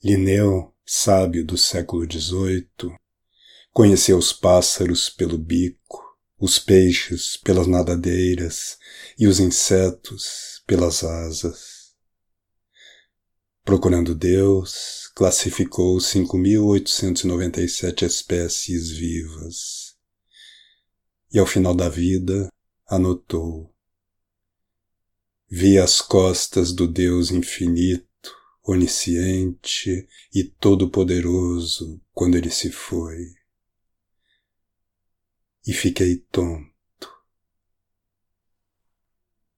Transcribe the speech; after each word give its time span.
Linneu, 0.00 0.72
sábio 0.86 1.44
do 1.44 1.58
século 1.58 2.04
XVIII, 2.04 2.94
conheceu 3.72 4.16
os 4.16 4.32
pássaros 4.32 5.10
pelo 5.10 5.36
bico, 5.36 6.16
os 6.38 6.56
peixes 6.56 7.36
pelas 7.36 7.66
nadadeiras 7.66 8.78
e 9.18 9.26
os 9.26 9.40
insetos 9.40 10.62
pelas 10.68 11.02
asas. 11.02 11.96
Procurando 13.64 14.14
Deus, 14.14 15.10
classificou 15.16 15.98
5.897 15.98 18.02
espécies 18.02 18.90
vivas. 18.90 19.96
E 21.32 21.40
ao 21.40 21.46
final 21.46 21.74
da 21.74 21.88
vida, 21.88 22.48
anotou: 22.88 23.74
Vi 25.50 25.76
as 25.76 26.00
costas 26.00 26.72
do 26.72 26.86
Deus 26.86 27.32
infinito 27.32 28.07
onisciente 28.70 30.06
e 30.34 30.44
todo-poderoso 30.44 32.00
quando 32.12 32.36
ele 32.36 32.50
se 32.50 32.70
foi. 32.70 33.34
E 35.66 35.72
fiquei 35.72 36.16
tonto. 36.30 36.67